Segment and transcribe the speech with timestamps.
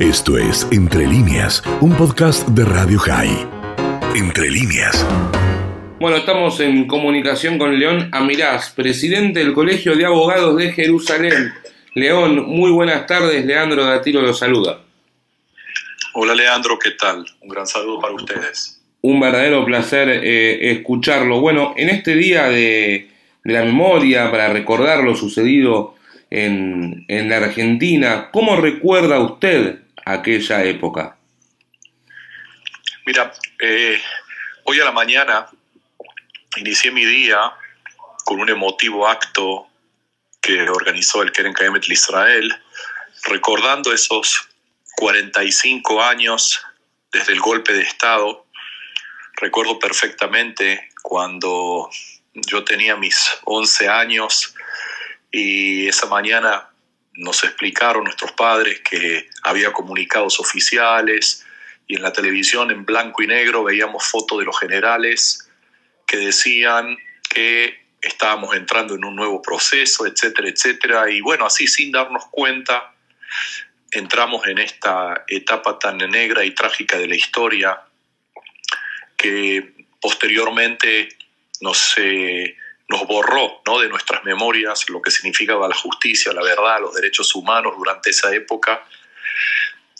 [0.00, 3.46] Esto es Entre líneas, un podcast de Radio High.
[4.16, 5.06] Entre líneas.
[6.00, 11.52] Bueno, estamos en comunicación con León Amirás, presidente del Colegio de Abogados de Jerusalén.
[11.92, 13.44] León, muy buenas tardes.
[13.44, 14.80] Leandro Datilo lo saluda.
[16.14, 17.26] Hola Leandro, ¿qué tal?
[17.42, 18.80] Un gran saludo para ustedes.
[19.02, 21.42] Un verdadero placer eh, escucharlo.
[21.42, 23.10] Bueno, en este día de,
[23.44, 25.96] la memoria, para recordar lo sucedido
[26.30, 29.80] en, en la Argentina, ¿cómo recuerda usted
[30.12, 31.16] aquella época?
[33.06, 34.00] Mira, eh,
[34.64, 35.48] hoy a la mañana
[36.56, 37.52] inicié mi día
[38.24, 39.68] con un emotivo acto
[40.40, 42.54] que organizó el Keren Kaemet Israel,
[43.24, 44.48] recordando esos
[44.96, 46.62] 45 años
[47.12, 48.46] desde el golpe de Estado.
[49.36, 51.90] Recuerdo perfectamente cuando
[52.34, 54.54] yo tenía mis 11 años
[55.30, 56.69] y esa mañana
[57.20, 61.44] nos explicaron nuestros padres que había comunicados oficiales
[61.86, 65.46] y en la televisión en blanco y negro veíamos fotos de los generales
[66.06, 66.96] que decían
[67.28, 71.10] que estábamos entrando en un nuevo proceso, etcétera, etcétera.
[71.10, 72.94] Y bueno, así sin darnos cuenta,
[73.90, 77.82] entramos en esta etapa tan negra y trágica de la historia
[79.18, 81.08] que posteriormente
[81.60, 82.56] nos, eh,
[82.90, 83.78] nos borró ¿no?
[83.78, 88.34] de nuestras memorias lo que significaba la justicia, la verdad, los derechos humanos durante esa
[88.34, 88.84] época.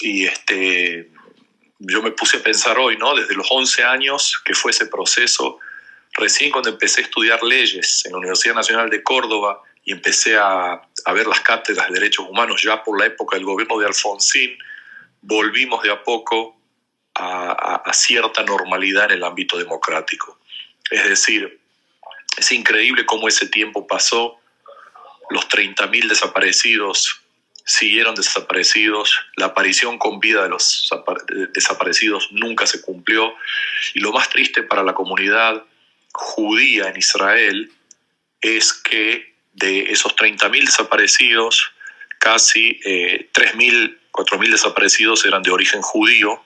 [0.00, 1.10] Y este,
[1.80, 3.14] yo me puse a pensar hoy, ¿no?
[3.14, 5.58] desde los 11 años que fue ese proceso,
[6.14, 10.80] recién cuando empecé a estudiar leyes en la Universidad Nacional de Córdoba y empecé a,
[11.12, 14.56] ver las cátedras de derechos humanos ya por la época del gobierno de Alfonsín,
[15.20, 16.56] volvimos de a poco
[17.14, 20.38] a cierta normalidad en el ámbito democrático.
[20.90, 21.58] Es decir,
[22.38, 24.38] es increíble cómo ese tiempo pasó,
[25.30, 27.20] los 30.000 desaparecidos
[27.68, 30.90] siguieron desaparecidos, la aparición con vida de los
[31.52, 33.34] desaparecidos nunca se cumplió.
[33.92, 35.64] Y lo más triste para la comunidad
[36.12, 37.70] judía en Israel
[38.40, 41.72] es que de esos 30.000 desaparecidos,
[42.18, 46.42] casi eh, 3.000, 4.000 desaparecidos eran de origen judío.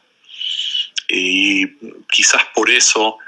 [1.08, 1.68] Y
[2.10, 3.18] quizás por eso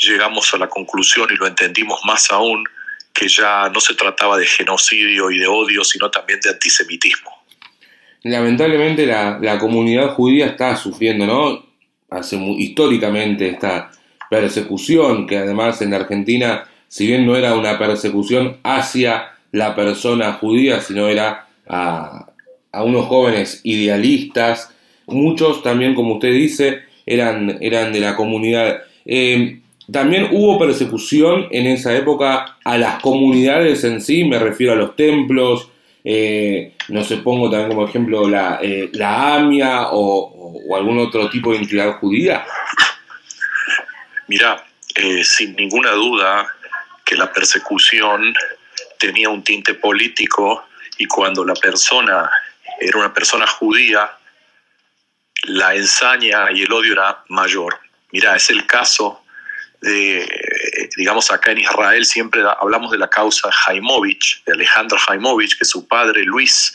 [0.00, 2.64] llegamos a la conclusión y lo entendimos más aún
[3.12, 7.30] que ya no se trataba de genocidio y de odio, sino también de antisemitismo.
[8.22, 11.66] Lamentablemente la, la comunidad judía está sufriendo, ¿no?
[12.10, 13.90] Hace históricamente esta
[14.28, 20.34] persecución, que además en la Argentina, si bien no era una persecución hacia la persona
[20.34, 22.26] judía, sino era a,
[22.72, 24.72] a unos jóvenes idealistas,
[25.06, 28.82] muchos también, como usted dice, eran, eran de la comunidad.
[29.04, 29.60] Eh,
[29.92, 34.94] también hubo persecución en esa época a las comunidades en sí, me refiero a los
[34.94, 35.68] templos,
[36.04, 41.52] eh, no sé, pongo también como ejemplo la, eh, la AMIA o, algún otro tipo
[41.52, 42.44] de entidad judía.
[44.28, 44.64] Mira,
[44.94, 46.46] eh, sin ninguna duda
[47.04, 48.34] que la persecución
[48.98, 50.64] tenía un tinte político
[50.98, 52.30] y cuando la persona
[52.78, 54.10] era una persona judía,
[55.44, 57.78] la ensaña y el odio era mayor.
[58.12, 59.19] Mira, es el caso
[60.96, 65.88] digamos, acá en Israel siempre hablamos de la causa Jaimovich, de Alejandro Jaimovich, que su
[65.88, 66.74] padre Luis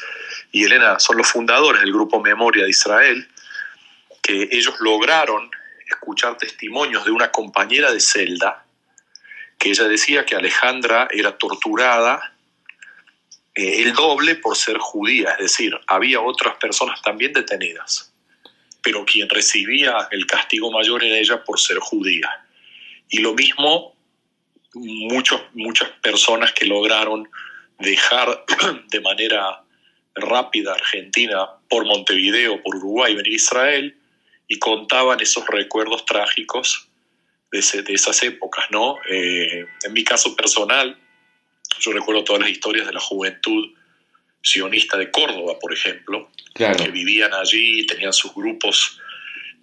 [0.52, 3.28] y Elena son los fundadores del grupo Memoria de Israel,
[4.22, 5.52] que ellos lograron
[5.88, 8.66] escuchar testimonios de una compañera de celda,
[9.58, 12.34] que ella decía que Alejandra era torturada
[13.54, 18.12] eh, el doble por ser judía, es decir, había otras personas también detenidas,
[18.82, 22.45] pero quien recibía el castigo mayor era ella por ser judía.
[23.10, 23.96] Y lo mismo
[24.76, 27.30] muchos, muchas personas que lograron
[27.80, 28.46] dejar
[28.90, 29.64] de manera
[30.16, 33.98] rápida Argentina por Montevideo, por Uruguay, venir a Israel
[34.48, 36.88] y contaban esos recuerdos trágicos
[37.52, 38.98] de, ese, de esas épocas, ¿no?
[39.10, 40.98] Eh, en mi caso personal,
[41.80, 43.74] yo recuerdo todas las historias de la juventud
[44.42, 46.78] sionista de Córdoba, por ejemplo, claro.
[46.78, 49.00] que vivían allí, tenían sus grupos,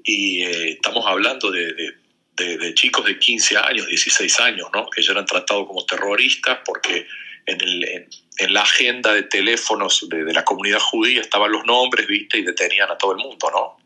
[0.05, 2.02] y eh, estamos hablando de, de
[2.37, 4.89] de, chicos de 15 años, 16 años, ¿no?
[4.89, 7.07] que ya eran tratados como terroristas porque
[7.47, 8.09] en,
[8.53, 12.39] la agenda de teléfonos de, la comunidad judía estaban los nombres, ¿viste?
[12.39, 13.77] Y detenían a todo el mundo, ¿no?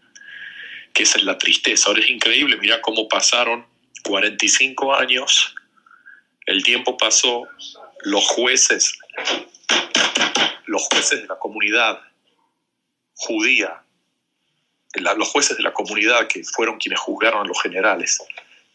[0.92, 1.88] Que esa es la tristeza.
[1.88, 3.66] Ahora es increíble, mira cómo pasaron
[4.02, 5.54] 45 años,
[6.46, 7.42] el tiempo pasó,
[8.02, 8.98] los jueces,
[10.66, 12.00] los jueces de la comunidad
[13.14, 13.82] judía
[15.00, 18.18] la, los jueces de la comunidad que fueron quienes juzgaron a los generales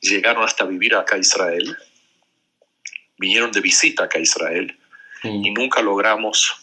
[0.01, 1.77] llegaron hasta vivir acá a Israel,
[3.17, 4.75] vinieron de visita acá a Israel
[5.23, 5.45] mm.
[5.45, 6.55] y nunca logramos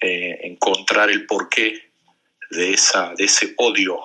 [0.00, 1.80] eh, encontrar el porqué
[2.50, 4.00] de, esa, de ese odio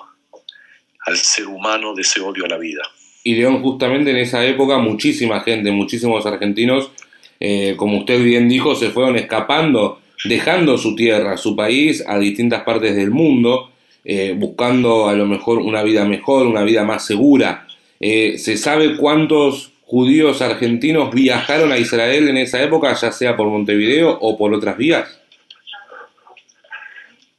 [1.06, 2.82] al ser humano, de ese odio a la vida.
[3.22, 6.90] Y León, justamente en esa época, muchísima gente, muchísimos argentinos,
[7.38, 12.62] eh, como usted bien dijo, se fueron escapando, dejando su tierra, su país, a distintas
[12.62, 13.70] partes del mundo,
[14.04, 17.66] eh, buscando a lo mejor una vida mejor, una vida más segura.
[18.00, 23.48] Eh, ¿Se sabe cuántos judíos argentinos viajaron a Israel en esa época, ya sea por
[23.48, 25.20] Montevideo o por otras vías?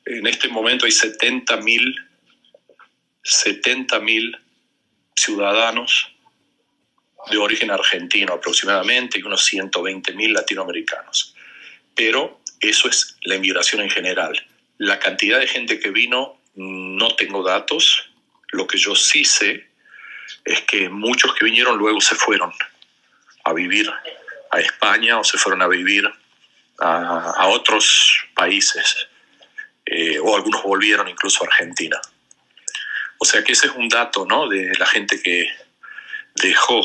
[0.05, 1.95] En este momento hay 70 mil
[3.23, 4.37] 70 mil
[5.15, 6.11] ciudadanos
[7.29, 11.35] de origen argentino aproximadamente y unos 120 mil latinoamericanos.
[11.95, 14.33] Pero eso es la inmigración en general.
[14.77, 18.09] La cantidad de gente que vino no tengo datos.
[18.51, 19.69] Lo que yo sí sé
[20.45, 22.53] es que muchos que vinieron luego se fueron
[23.43, 23.91] a vivir
[24.51, 26.11] a España o se fueron a vivir
[26.79, 29.07] a, otros países,
[29.85, 31.99] eh, o algunos volvieron incluso a Argentina.
[33.19, 34.47] O sea que ese es un dato ¿no?
[34.49, 35.47] de la gente que
[36.35, 36.81] dejó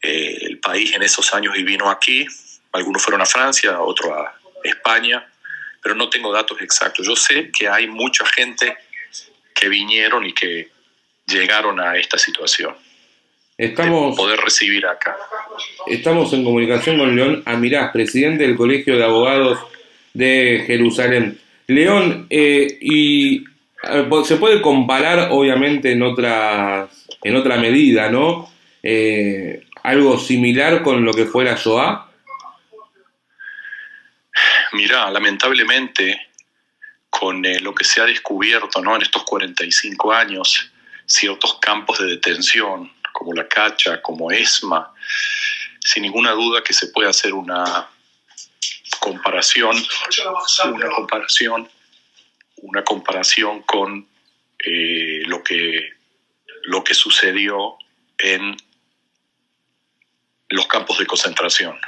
[0.00, 2.26] eh, el país en esos años y vino aquí.
[2.70, 5.31] Algunos fueron a Francia, otros a España,
[5.82, 7.06] pero no tengo datos exactos.
[7.06, 8.76] Yo sé que hay mucha gente
[9.54, 10.68] que vinieron y que
[11.26, 12.74] llegaron a esta situación.
[13.58, 15.16] Estamos, poder recibir acá.
[15.86, 19.58] Estamos en comunicación con León Amirás, presidente del Colegio de Abogados
[20.14, 21.38] de Jerusalén.
[21.66, 23.44] León, eh, y
[24.24, 26.88] se puede comparar obviamente en otra,
[27.22, 28.50] en otra medida, ¿no?
[28.82, 32.11] Eh, algo similar con lo que fue la Shoah.
[34.72, 36.28] Mirá, lamentablemente,
[37.10, 38.96] con eh, lo que se ha descubierto ¿no?
[38.96, 40.72] en estos 45 años,
[41.06, 44.92] ciertos campos de detención, como la Cacha, como ESMA,
[45.80, 47.88] sin ninguna duda que se puede hacer una
[48.98, 49.76] comparación,
[50.72, 51.68] una comparación,
[52.56, 54.08] una comparación con
[54.58, 55.90] eh, lo, que,
[56.64, 57.76] lo que sucedió
[58.18, 58.56] en
[60.48, 61.78] los campos de concentración.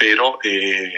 [0.00, 0.94] Pero eh,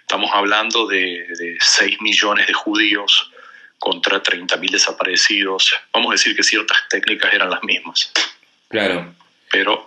[0.00, 3.30] estamos hablando de, de 6 millones de judíos
[3.78, 5.72] contra 30.000 desaparecidos.
[5.92, 8.12] Vamos a decir que ciertas técnicas eran las mismas.
[8.68, 9.14] Claro.
[9.50, 9.86] Pero...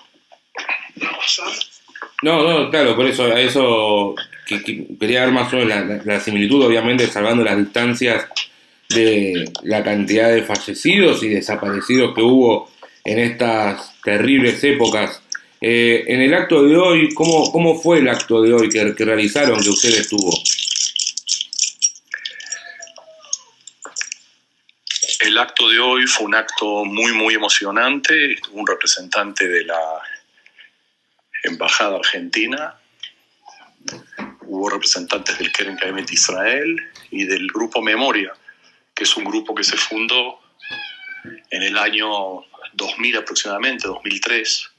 [2.21, 4.15] No, no, claro, por eso, eso
[4.45, 8.27] quería ver más o menos la, similitud, obviamente salvando las distancias
[8.89, 12.71] de la cantidad de fallecidos y desaparecidos que hubo
[13.03, 15.21] en estas terribles épocas.
[15.61, 19.05] Eh, en el acto de hoy, ¿cómo, ¿cómo fue el acto de hoy que, que
[19.05, 20.31] realizaron, que usted estuvo?
[25.21, 28.37] El acto de hoy fue un acto muy, muy emocionante.
[28.51, 29.81] un representante de la
[31.43, 32.75] Embajada Argentina,
[34.41, 36.75] hubo representantes del Keren Kaemet Israel
[37.11, 38.33] y del Grupo Memoria,
[38.93, 40.39] que es un grupo que se fundó
[41.49, 42.41] en el año
[42.73, 44.69] 2000 aproximadamente, 2003.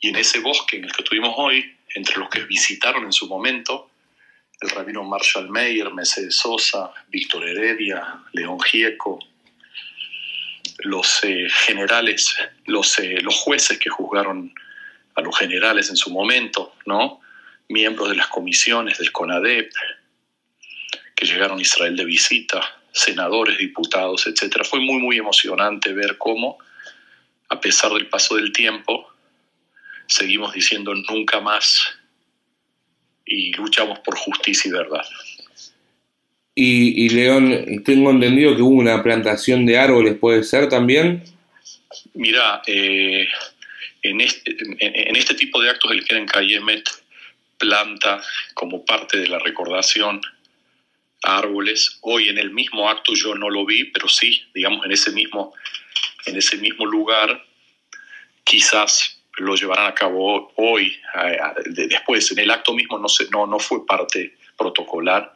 [0.00, 3.26] Y en ese bosque en el que estuvimos hoy, entre los que visitaron en su
[3.26, 3.90] momento,
[4.60, 9.18] el rabino Marshall Mayer, Mercedes Sosa, Víctor Heredia, León Gieco,
[10.78, 12.36] los eh, generales,
[12.66, 14.52] los, eh, los jueces que juzgaron
[15.14, 17.20] a los generales en su momento, ¿no?
[17.68, 19.70] miembros de las comisiones del CONADEP,
[21.14, 22.62] que llegaron a Israel de visita,
[22.92, 24.64] senadores, diputados, etc.
[24.64, 26.58] Fue muy, muy emocionante ver cómo,
[27.48, 29.12] a pesar del paso del tiempo,
[30.08, 31.86] seguimos diciendo nunca más
[33.24, 35.04] y luchamos por justicia y verdad.
[36.60, 41.22] Y, León, tengo entendido que hubo una plantación de árboles, ¿puede ser también?
[42.14, 43.28] Mira, eh,
[44.02, 46.82] en, este, en, este, tipo de actos el Keren Kayemet
[47.58, 48.20] planta
[48.54, 50.20] como parte de la recordación
[51.22, 51.98] árboles.
[52.00, 55.54] Hoy en el mismo acto yo no lo vi, pero sí, digamos, en ese mismo,
[56.26, 57.40] en ese mismo lugar,
[58.42, 60.92] quizás lo llevarán a cabo hoy,
[61.66, 62.32] después.
[62.32, 65.34] En el acto mismo no, se, no, no fue parte protocolar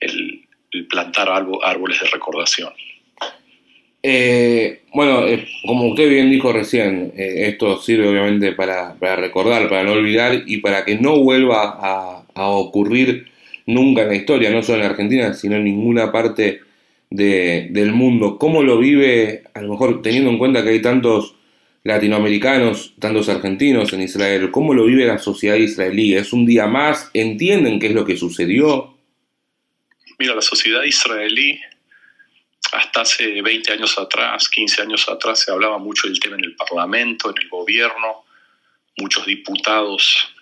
[0.00, 0.42] el,
[0.88, 2.72] plantar árboles de recordación.
[4.02, 9.82] Eh, bueno, eh, como usted bien dijo recién, eh, esto sirve obviamente para, recordar, para
[9.82, 13.26] no olvidar y para que no vuelva a, ocurrir
[13.66, 16.60] nunca en la historia, no solo en Argentina, sino en ninguna parte
[17.10, 18.38] del mundo.
[18.38, 21.34] ¿Cómo lo vive, a lo mejor teniendo en cuenta que hay tantos
[21.86, 26.16] latinoamericanos, tantos argentinos en Israel, cómo lo vive la sociedad israelí?
[26.16, 27.10] ¿Es un día más?
[27.14, 28.98] ¿Entienden qué es lo que sucedió?
[30.18, 31.60] Mira, la sociedad israelí,
[32.72, 36.56] hasta hace 20 años atrás, 15 años atrás, se hablaba mucho del tema en el
[36.56, 38.24] Parlamento, en el gobierno.
[38.96, 40.34] Muchos diputados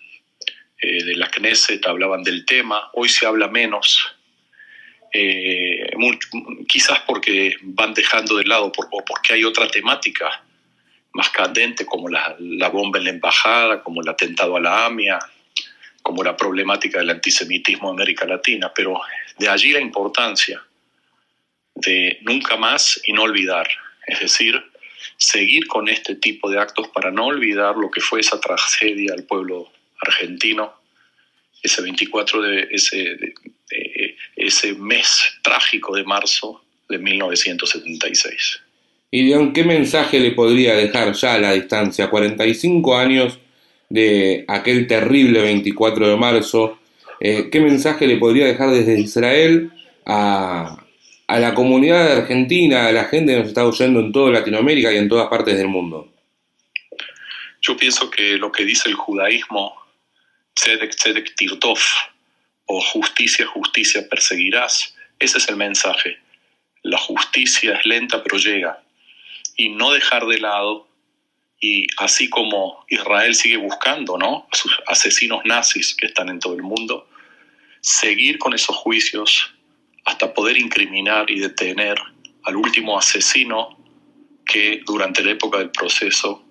[0.81, 2.91] eh, de la Knesset hablaban del tema.
[2.95, 4.17] Hoy se habla menos.
[5.13, 5.91] Eh,
[6.67, 10.44] quizás porque van dejando de lado o porque hay otra temática
[11.15, 15.19] más candente como la, la, bomba en la embajada, como el atentado a la AMIA,
[16.03, 19.01] como la problemática del antisemitismo en América Latina, pero
[19.39, 20.63] de allí la importancia
[21.75, 23.67] de nunca más y no olvidar,
[24.07, 24.63] es decir,
[25.17, 29.25] seguir con este tipo de actos para no olvidar lo que fue esa tragedia al
[29.25, 30.75] pueblo argentino,
[31.63, 33.35] ese 24 de ese,
[34.37, 38.64] ese mes trágico de marzo de 1976.
[39.17, 42.11] ¿Y qué mensaje le podría dejar ya a la distancia?
[42.11, 43.39] 45 años
[43.89, 46.81] de aquel terrible 24 de marzo.
[47.21, 49.71] Eh, ¿Qué mensaje le podría dejar desde Israel
[50.05, 50.85] a,
[51.29, 54.97] a la comunidad Argentina, a la gente que nos está oyendo en toda Latinoamérica y
[54.97, 56.13] en todas partes del mundo?
[57.63, 59.77] Yo pienso que lo que dice el judaísmo,
[60.57, 61.79] tzedek, tzedek, tirtov,
[62.67, 66.19] o justicia, justicia, perseguirás, ese es el mensaje.
[66.83, 68.84] La justicia es lenta pero llega.
[69.57, 70.89] Y no dejar de lado,
[71.61, 74.47] y así como Israel sigue buscando ¿no?
[74.53, 77.09] a sus asesinos nazis que están en todo el mundo,
[77.81, 79.55] seguir con esos juicios
[80.05, 81.99] hasta poder incriminar y detener
[82.43, 83.79] al último asesino
[84.45, 86.45] que durante la época del proceso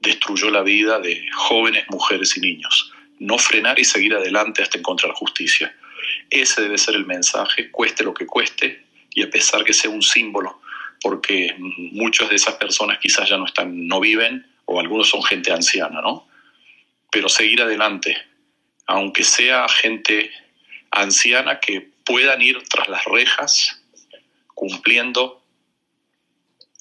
[0.00, 2.92] destruyó la vida de jóvenes, mujeres y niños.
[3.18, 5.74] No frenar y seguir adelante hasta encontrar justicia.
[6.30, 10.02] Ese debe ser el mensaje, cueste lo que cueste, y a pesar que sea un
[10.02, 10.60] símbolo,
[11.02, 15.52] porque muchas de esas personas quizás ya no están, no viven, o algunos son gente
[15.52, 16.28] anciana, ¿no?
[17.10, 18.16] Pero seguir adelante,
[18.86, 20.30] aunque sea gente
[20.90, 23.82] anciana que puedan ir tras las rejas
[24.54, 25.42] cumpliendo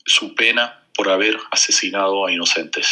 [0.06, 2.88] su pena por haber asesinado a inocentes.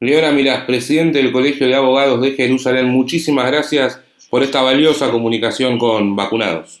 [0.00, 5.78] Leona Mirás, presidente del Colegio de Abogados de Jerusalén, muchísimas gracias por esta valiosa comunicación
[5.78, 6.80] con vacunados.